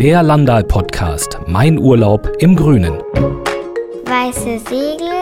Der 0.00 0.22
Landal 0.22 0.64
Podcast. 0.64 1.38
Mein 1.46 1.78
Urlaub 1.78 2.26
im 2.38 2.56
Grünen. 2.56 3.02
Weiße 4.06 4.58
Segel, 4.60 5.19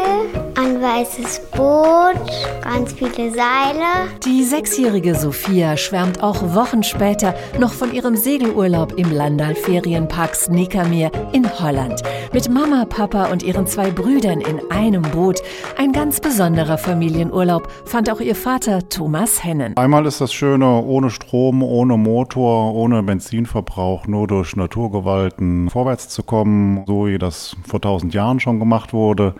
weißes 0.98 1.50
Boot, 1.52 2.16
ganz 2.64 2.92
viele 2.92 3.30
Seile. 3.30 4.08
Die 4.24 4.42
sechsjährige 4.42 5.14
Sophia 5.14 5.76
schwärmt 5.76 6.24
auch 6.24 6.54
Wochen 6.56 6.82
später 6.82 7.34
noch 7.60 7.72
von 7.72 7.92
ihrem 7.92 8.16
Segelurlaub 8.16 8.98
im 8.98 9.12
Landal 9.12 9.54
Ferienpark 9.54 10.34
Sneakermeer 10.34 11.12
in 11.32 11.48
Holland. 11.60 12.02
Mit 12.32 12.50
Mama, 12.50 12.84
Papa 12.84 13.26
und 13.26 13.44
ihren 13.44 13.68
zwei 13.68 13.92
Brüdern 13.92 14.40
in 14.40 14.60
einem 14.72 15.02
Boot. 15.02 15.40
Ein 15.76 15.92
ganz 15.92 16.18
besonderer 16.18 16.78
Familienurlaub, 16.78 17.68
fand 17.84 18.10
auch 18.10 18.20
ihr 18.20 18.34
Vater 18.34 18.88
Thomas 18.88 19.44
Hennen. 19.44 19.76
Einmal 19.76 20.04
ist 20.04 20.20
das 20.20 20.32
Schöne, 20.32 20.82
ohne 20.82 21.10
Strom, 21.10 21.62
ohne 21.62 21.96
Motor, 21.96 22.74
ohne 22.74 23.04
Benzinverbrauch, 23.04 24.08
nur 24.08 24.26
durch 24.26 24.56
Naturgewalten 24.56 25.70
vorwärts 25.70 26.08
zu 26.08 26.24
kommen, 26.24 26.82
so 26.88 27.06
wie 27.06 27.18
das 27.18 27.56
vor 27.68 27.80
tausend 27.80 28.14
Jahren 28.14 28.40
schon 28.40 28.58
gemacht 28.58 28.92
wurde. 28.92 29.34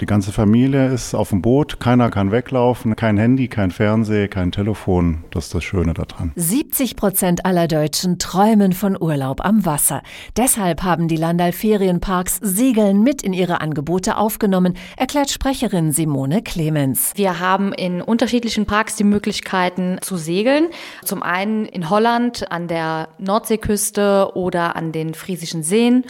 Die 0.00 0.06
ganze 0.06 0.30
Familie 0.30 0.92
ist 0.92 1.14
auf 1.14 1.30
dem 1.30 1.40
Boot, 1.40 1.80
keiner 1.80 2.10
kann 2.10 2.30
weglaufen, 2.30 2.96
kein 2.96 3.16
Handy, 3.16 3.48
kein 3.48 3.70
Fernseh, 3.70 4.28
kein 4.28 4.52
Telefon. 4.52 5.24
Das 5.30 5.46
ist 5.46 5.54
das 5.54 5.64
Schöne 5.64 5.94
daran. 5.94 6.32
70 6.36 6.96
Prozent 6.96 7.46
aller 7.46 7.66
Deutschen 7.66 8.18
träumen 8.18 8.74
von 8.74 9.00
Urlaub 9.00 9.42
am 9.42 9.64
Wasser. 9.64 10.02
Deshalb 10.36 10.82
haben 10.82 11.08
die 11.08 11.16
Landal 11.16 11.52
Ferienparks 11.52 12.38
Segeln 12.42 13.02
mit 13.02 13.22
in 13.22 13.32
ihre 13.32 13.62
Angebote 13.62 14.18
aufgenommen, 14.18 14.74
erklärt 14.98 15.30
Sprecherin 15.30 15.92
Simone 15.92 16.42
Clemens. 16.42 17.12
Wir 17.14 17.40
haben 17.40 17.72
in 17.72 18.02
unterschiedlichen 18.02 18.66
Parks 18.66 18.96
die 18.96 19.04
Möglichkeiten 19.04 19.96
zu 20.02 20.18
segeln. 20.18 20.66
Zum 21.04 21.22
einen 21.22 21.64
in 21.64 21.88
Holland 21.88 22.52
an 22.52 22.68
der 22.68 23.08
Nordseeküste 23.18 24.32
oder 24.34 24.76
an 24.76 24.92
den 24.92 25.14
Friesischen 25.14 25.62
Seen 25.62 26.04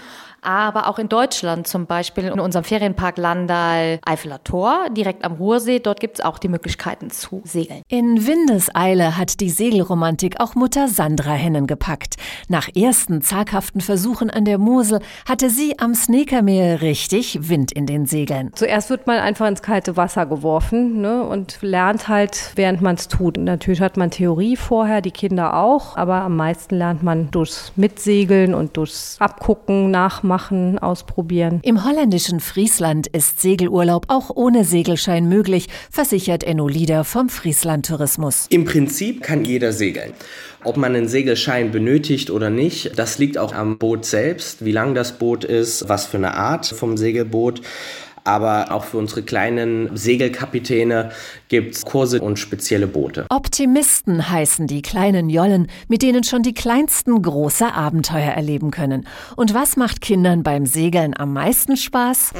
aber 0.46 0.86
auch 0.88 0.98
in 0.98 1.08
Deutschland 1.08 1.66
zum 1.66 1.86
Beispiel 1.86 2.24
in 2.24 2.38
unserem 2.38 2.64
Ferienpark 2.64 3.18
Landal 3.18 3.98
Eifeler 4.04 4.42
Tor, 4.44 4.86
direkt 4.90 5.24
am 5.24 5.32
Ruhrsee. 5.32 5.80
Dort 5.80 5.98
gibt 5.98 6.20
es 6.20 6.24
auch 6.24 6.38
die 6.38 6.48
Möglichkeiten 6.48 7.10
zu 7.10 7.42
segeln. 7.44 7.82
In 7.88 8.26
Windeseile 8.26 9.16
hat 9.16 9.40
die 9.40 9.50
Segelromantik 9.50 10.40
auch 10.40 10.54
Mutter 10.54 10.86
Sandra 10.86 11.32
Hennen 11.32 11.66
gepackt. 11.66 12.14
Nach 12.48 12.68
ersten 12.74 13.22
zaghaften 13.22 13.80
Versuchen 13.80 14.30
an 14.30 14.44
der 14.44 14.58
Mosel 14.58 15.00
hatte 15.28 15.50
sie 15.50 15.78
am 15.80 15.94
Sneakermeer 15.94 16.80
richtig 16.80 17.48
Wind 17.48 17.72
in 17.72 17.86
den 17.86 18.06
Segeln. 18.06 18.52
Zuerst 18.54 18.88
wird 18.88 19.08
man 19.08 19.18
einfach 19.18 19.48
ins 19.48 19.62
kalte 19.62 19.96
Wasser 19.96 20.26
geworfen 20.26 21.00
ne, 21.00 21.24
und 21.24 21.58
lernt 21.60 22.06
halt, 22.06 22.52
während 22.54 22.82
man 22.82 22.94
es 22.94 23.08
tut. 23.08 23.36
Natürlich 23.36 23.80
hat 23.80 23.96
man 23.96 24.12
Theorie 24.12 24.56
vorher, 24.56 25.00
die 25.00 25.10
Kinder 25.10 25.54
auch, 25.54 25.96
aber 25.96 26.22
am 26.22 26.36
meisten 26.36 26.76
lernt 26.76 27.02
man 27.02 27.32
durchs 27.32 27.72
Mitsegeln 27.74 28.54
und 28.54 28.76
durchs 28.76 29.16
Abgucken, 29.18 29.90
Nachmachen 29.90 30.35
machen, 30.36 30.78
ausprobieren. 30.78 31.60
Im 31.62 31.82
holländischen 31.82 32.40
Friesland 32.40 33.06
ist 33.06 33.40
Segelurlaub 33.40 34.04
auch 34.08 34.28
ohne 34.34 34.64
Segelschein 34.64 35.30
möglich, 35.30 35.68
versichert 35.90 36.44
Enno 36.44 36.68
Lieder 36.68 37.04
vom 37.04 37.30
Friesland 37.30 37.86
Tourismus. 37.86 38.44
Im 38.50 38.66
Prinzip 38.66 39.22
kann 39.22 39.46
jeder 39.46 39.72
segeln. 39.72 40.12
Ob 40.62 40.76
man 40.76 40.94
einen 40.94 41.08
Segelschein 41.08 41.70
benötigt 41.70 42.28
oder 42.28 42.50
nicht, 42.50 42.98
das 42.98 43.16
liegt 43.16 43.38
auch 43.38 43.54
am 43.54 43.78
Boot 43.78 44.04
selbst, 44.04 44.62
wie 44.62 44.72
lang 44.72 44.94
das 44.94 45.18
Boot 45.18 45.42
ist, 45.42 45.88
was 45.88 46.04
für 46.04 46.18
eine 46.18 46.34
Art 46.34 46.66
vom 46.66 46.98
Segelboot 46.98 47.62
aber 48.26 48.72
auch 48.72 48.84
für 48.84 48.98
unsere 48.98 49.22
kleinen 49.22 49.96
Segelkapitäne 49.96 51.10
gibt 51.48 51.74
es 51.74 51.84
Kurse 51.84 52.20
und 52.20 52.38
spezielle 52.38 52.86
Boote. 52.86 53.26
Optimisten 53.30 54.30
heißen 54.30 54.66
die 54.66 54.82
kleinen 54.82 55.30
Jollen, 55.30 55.68
mit 55.88 56.02
denen 56.02 56.24
schon 56.24 56.42
die 56.42 56.54
kleinsten 56.54 57.20
große 57.22 57.72
Abenteuer 57.72 58.32
erleben 58.32 58.70
können. 58.70 59.06
Und 59.36 59.54
was 59.54 59.76
macht 59.76 60.00
Kindern 60.00 60.42
beim 60.42 60.66
Segeln 60.66 61.16
am 61.16 61.32
meisten 61.32 61.76
Spaß? 61.76 62.32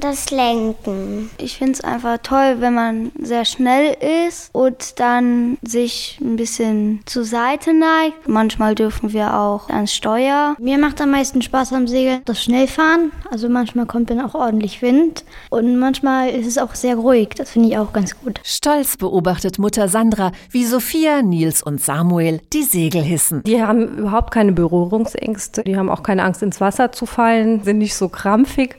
Das 0.00 0.30
Lenken. 0.30 1.30
Ich 1.38 1.56
finde 1.56 1.72
es 1.72 1.80
einfach 1.80 2.18
toll, 2.22 2.56
wenn 2.58 2.74
man 2.74 3.12
sehr 3.18 3.44
schnell 3.44 3.96
ist 4.26 4.50
und 4.52 5.00
dann 5.00 5.56
sich 5.62 6.18
ein 6.20 6.36
bisschen 6.36 7.00
zur 7.06 7.24
Seite 7.24 7.72
neigt. 7.72 8.28
Manchmal 8.28 8.74
dürfen 8.74 9.12
wir 9.12 9.34
auch 9.34 9.70
ans 9.70 9.94
Steuer. 9.94 10.54
Mir 10.58 10.76
macht 10.78 11.00
am 11.00 11.12
meisten 11.12 11.40
Spaß 11.40 11.72
am 11.72 11.88
Segeln 11.88 12.20
das 12.26 12.42
Schnellfahren. 12.42 13.10
Also 13.30 13.48
manchmal 13.48 13.86
kommt 13.86 14.10
dann 14.10 14.20
auch 14.20 14.34
ordentlich 14.34 14.82
Wind 14.82 15.24
und 15.50 15.78
manchmal 15.78 16.30
ist 16.30 16.46
es 16.46 16.58
auch 16.58 16.74
sehr 16.74 16.96
ruhig. 16.96 17.30
Das 17.36 17.52
finde 17.52 17.68
ich 17.70 17.78
auch 17.78 17.92
ganz 17.92 18.18
gut. 18.20 18.40
Stolz 18.44 18.96
beobachtet 18.98 19.58
Mutter 19.58 19.88
Sandra, 19.88 20.32
wie 20.50 20.64
Sophia, 20.64 21.22
Nils 21.22 21.62
und 21.62 21.80
Samuel 21.80 22.40
die 22.52 22.64
Segel 22.64 23.02
hissen. 23.02 23.42
Die 23.44 23.62
haben 23.62 23.98
überhaupt 23.98 24.32
keine 24.32 24.52
Berührungsängste. 24.52 25.62
Die 25.64 25.76
haben 25.76 25.88
auch 25.88 26.02
keine 26.02 26.22
Angst, 26.24 26.42
ins 26.42 26.60
Wasser 26.60 26.92
zu 26.92 27.06
fallen, 27.06 27.62
sind 27.64 27.78
nicht 27.78 27.94
so 27.94 28.08
krampfig. 28.08 28.76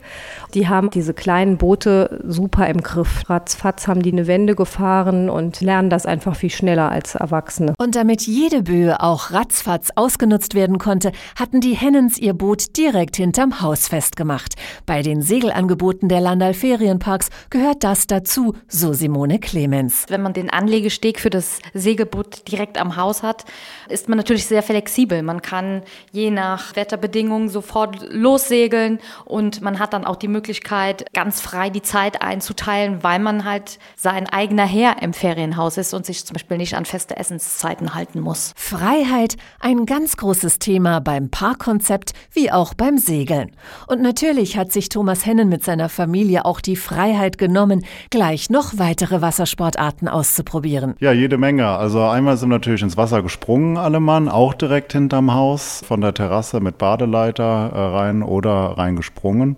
Die 0.54 0.68
haben 0.68 0.90
diese 0.90 1.07
kleinen 1.14 1.58
Boote 1.58 2.20
super 2.26 2.68
im 2.68 2.82
Griff. 2.82 3.28
Ratzfatz 3.28 3.88
haben 3.88 4.02
die 4.02 4.12
eine 4.12 4.26
Wende 4.26 4.54
gefahren 4.54 5.30
und 5.30 5.60
lernen 5.60 5.90
das 5.90 6.06
einfach 6.06 6.36
viel 6.36 6.50
schneller 6.50 6.90
als 6.90 7.14
Erwachsene. 7.14 7.74
Und 7.78 7.96
damit 7.96 8.22
jede 8.22 8.62
Böe 8.62 9.00
auch 9.00 9.30
ratzfatz 9.32 9.90
ausgenutzt 9.94 10.54
werden 10.54 10.78
konnte, 10.78 11.12
hatten 11.36 11.60
die 11.60 11.74
Hennens 11.74 12.18
ihr 12.18 12.34
Boot 12.34 12.76
direkt 12.76 13.16
hinterm 13.16 13.60
Haus 13.60 13.88
festgemacht. 13.88 14.54
Bei 14.86 15.02
den 15.02 15.22
Segelangeboten 15.22 16.08
der 16.08 16.20
Landal 16.20 16.54
Ferienparks 16.54 17.30
gehört 17.50 17.84
das 17.84 18.06
dazu, 18.06 18.54
so 18.68 18.92
Simone 18.92 19.38
Clemens. 19.38 20.06
Wenn 20.08 20.22
man 20.22 20.32
den 20.32 20.50
Anlegesteg 20.50 21.20
für 21.20 21.30
das 21.30 21.58
Segelboot 21.74 22.50
direkt 22.50 22.78
am 22.78 22.96
Haus 22.96 23.22
hat, 23.22 23.44
ist 23.88 24.08
man 24.08 24.18
natürlich 24.18 24.46
sehr 24.46 24.62
flexibel. 24.62 25.22
Man 25.22 25.42
kann 25.42 25.82
je 26.12 26.30
nach 26.30 26.76
Wetterbedingungen 26.76 27.48
sofort 27.48 28.06
lossegeln 28.10 28.98
und 29.24 29.62
man 29.62 29.78
hat 29.78 29.92
dann 29.92 30.04
auch 30.04 30.16
die 30.16 30.28
Möglichkeit, 30.28 30.97
ganz 31.12 31.40
frei 31.40 31.70
die 31.70 31.82
Zeit 31.82 32.22
einzuteilen, 32.22 33.02
weil 33.02 33.18
man 33.18 33.44
halt 33.44 33.78
sein 33.96 34.28
eigener 34.28 34.66
Herr 34.66 35.02
im 35.02 35.12
Ferienhaus 35.12 35.76
ist 35.76 35.94
und 35.94 36.06
sich 36.06 36.24
zum 36.24 36.34
Beispiel 36.34 36.56
nicht 36.56 36.76
an 36.76 36.84
feste 36.84 37.16
Essenszeiten 37.16 37.94
halten 37.94 38.20
muss. 38.20 38.52
Freiheit, 38.56 39.36
ein 39.60 39.86
ganz 39.86 40.16
großes 40.16 40.58
Thema 40.58 41.00
beim 41.00 41.30
Parkkonzept 41.30 42.12
wie 42.32 42.50
auch 42.50 42.74
beim 42.74 42.98
Segeln. 42.98 43.52
Und 43.86 44.02
natürlich 44.02 44.56
hat 44.56 44.72
sich 44.72 44.88
Thomas 44.88 45.26
Hennen 45.26 45.48
mit 45.48 45.64
seiner 45.64 45.88
Familie 45.88 46.44
auch 46.44 46.60
die 46.60 46.76
Freiheit 46.76 47.38
genommen, 47.38 47.84
gleich 48.10 48.50
noch 48.50 48.78
weitere 48.78 49.20
Wassersportarten 49.20 50.08
auszuprobieren. 50.08 50.94
Ja, 51.00 51.12
jede 51.12 51.38
Menge. 51.38 51.68
Also 51.68 52.02
einmal 52.02 52.36
sind 52.36 52.50
wir 52.50 52.56
natürlich 52.56 52.82
ins 52.82 52.96
Wasser 52.96 53.22
gesprungen, 53.22 53.76
alle 53.76 54.00
Mann, 54.00 54.28
auch 54.28 54.54
direkt 54.54 54.92
hinterm 54.92 55.34
Haus, 55.34 55.82
von 55.86 56.00
der 56.00 56.14
Terrasse 56.14 56.60
mit 56.60 56.78
Badeleiter 56.78 57.70
äh, 57.72 57.80
rein 57.96 58.22
oder 58.22 58.78
reingesprungen. 58.78 59.56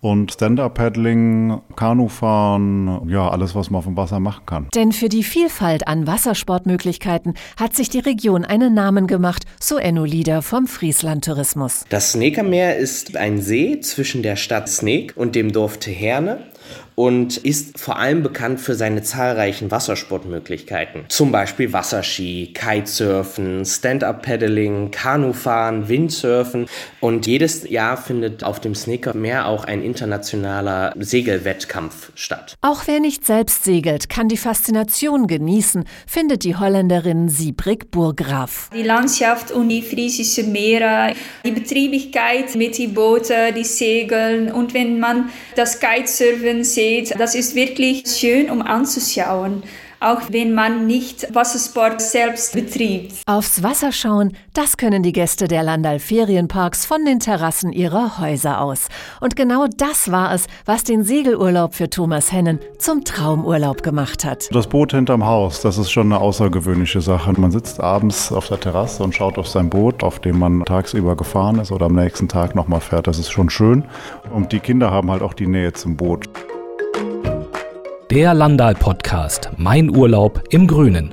Und 0.00 0.32
Stand-Up-Paddling, 0.32 1.60
Kanufahren, 1.74 3.08
ja, 3.08 3.28
alles, 3.28 3.56
was 3.56 3.70
man 3.70 3.78
auf 3.80 3.84
dem 3.84 3.96
Wasser 3.96 4.20
machen 4.20 4.46
kann. 4.46 4.68
Denn 4.74 4.92
für 4.92 5.08
die 5.08 5.24
Vielfalt 5.24 5.88
an 5.88 6.06
Wassersportmöglichkeiten 6.06 7.34
hat 7.58 7.74
sich 7.74 7.88
die 7.88 7.98
Region 7.98 8.44
einen 8.44 8.74
Namen 8.74 9.08
gemacht, 9.08 9.44
so 9.60 9.76
Enno 9.76 10.04
Lieder 10.04 10.42
vom 10.42 10.68
Friesland 10.68 11.24
Tourismus. 11.24 11.84
Das 11.88 12.12
Sneekermeer 12.12 12.76
ist 12.76 13.16
ein 13.16 13.40
See 13.40 13.80
zwischen 13.80 14.22
der 14.22 14.36
Stadt 14.36 14.68
Sneek 14.68 15.14
und 15.16 15.34
dem 15.34 15.50
Dorf 15.50 15.78
Teherne 15.78 16.46
und 16.98 17.36
ist 17.36 17.78
vor 17.78 17.96
allem 17.96 18.24
bekannt 18.24 18.60
für 18.60 18.74
seine 18.74 19.02
zahlreichen 19.02 19.70
Wassersportmöglichkeiten. 19.70 21.04
Zum 21.08 21.30
Beispiel 21.30 21.72
Wasserski, 21.72 22.52
Kitesurfen, 22.52 23.64
Stand-Up-Paddling, 23.64 24.90
Kanufahren, 24.90 25.88
Windsurfen. 25.88 26.66
Und 26.98 27.28
jedes 27.28 27.70
Jahr 27.70 27.96
findet 27.96 28.42
auf 28.42 28.58
dem 28.60 28.74
Sneakermeer 28.74 29.46
auch 29.46 29.64
ein 29.64 29.82
internationaler 29.82 30.92
Segelwettkampf 30.98 32.10
statt. 32.16 32.56
Auch 32.62 32.82
wer 32.86 32.98
nicht 32.98 33.24
selbst 33.24 33.62
segelt, 33.62 34.08
kann 34.08 34.26
die 34.26 34.36
Faszination 34.36 35.28
genießen, 35.28 35.84
findet 36.04 36.42
die 36.42 36.56
Holländerin 36.56 37.28
Siebrig 37.28 37.92
Burgraf. 37.92 38.70
Die 38.74 38.82
Landschaft 38.82 39.52
und 39.52 39.68
die 39.68 39.82
friesische 39.82 40.42
Meere, 40.42 41.14
die 41.44 41.52
Betriebigkeit 41.52 42.56
mit 42.56 42.76
den 42.76 42.92
Booten, 42.92 43.54
die 43.54 43.62
Segeln 43.62 44.50
und 44.50 44.74
wenn 44.74 44.98
man 44.98 45.30
das 45.54 45.78
Kitesurfen 45.78 46.57
sieht, 46.64 47.18
das 47.18 47.34
ist 47.34 47.54
wirklich 47.54 48.04
schön, 48.06 48.50
um 48.50 48.62
anzuschauen 48.62 49.62
auch 50.00 50.22
wenn 50.30 50.54
man 50.54 50.86
nicht 50.86 51.34
Wassersport 51.34 52.00
selbst 52.00 52.54
betreibt. 52.54 53.14
Aufs 53.26 53.62
Wasser 53.62 53.92
schauen, 53.92 54.36
das 54.54 54.76
können 54.76 55.02
die 55.02 55.12
Gäste 55.12 55.48
der 55.48 55.62
Landal 55.62 55.98
Ferienparks 55.98 56.86
von 56.86 57.04
den 57.04 57.18
Terrassen 57.18 57.72
ihrer 57.72 58.20
Häuser 58.20 58.60
aus. 58.60 58.88
Und 59.20 59.34
genau 59.34 59.66
das 59.76 60.10
war 60.10 60.32
es, 60.32 60.46
was 60.64 60.84
den 60.84 61.02
Segelurlaub 61.02 61.74
für 61.74 61.90
Thomas 61.90 62.32
Hennen 62.32 62.60
zum 62.78 63.04
Traumurlaub 63.04 63.82
gemacht 63.82 64.24
hat. 64.24 64.48
Das 64.54 64.68
Boot 64.68 64.92
hinterm 64.92 65.26
Haus, 65.26 65.62
das 65.62 65.78
ist 65.78 65.90
schon 65.90 66.12
eine 66.12 66.20
außergewöhnliche 66.20 67.00
Sache. 67.00 67.32
Man 67.32 67.50
sitzt 67.50 67.80
abends 67.80 68.30
auf 68.32 68.48
der 68.48 68.60
Terrasse 68.60 69.02
und 69.02 69.14
schaut 69.14 69.38
auf 69.38 69.48
sein 69.48 69.68
Boot, 69.68 70.02
auf 70.04 70.20
dem 70.20 70.38
man 70.38 70.64
tagsüber 70.64 71.16
gefahren 71.16 71.58
ist 71.58 71.72
oder 71.72 71.86
am 71.86 71.94
nächsten 71.94 72.28
Tag 72.28 72.54
nochmal 72.54 72.80
fährt. 72.80 73.06
Das 73.06 73.18
ist 73.18 73.30
schon 73.30 73.50
schön. 73.50 73.84
Und 74.32 74.52
die 74.52 74.60
Kinder 74.60 74.90
haben 74.90 75.10
halt 75.10 75.22
auch 75.22 75.34
die 75.34 75.46
Nähe 75.46 75.72
zum 75.72 75.96
Boot. 75.96 76.28
Der 78.10 78.32
Landal 78.32 78.74
Podcast. 78.74 79.50
Mein 79.58 79.94
Urlaub 79.94 80.42
im 80.48 80.66
Grünen. 80.66 81.12